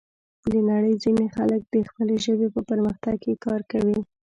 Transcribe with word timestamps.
د 0.51 0.53
نړۍ 0.69 0.93
ځینې 1.03 1.25
خلک 1.35 1.61
د 1.73 1.75
خپلې 1.87 2.15
ژبې 2.25 2.47
په 2.55 2.61
پرمختګ 2.69 3.15
کې 3.23 3.41
کار 3.45 3.61
کوي. 3.71 3.99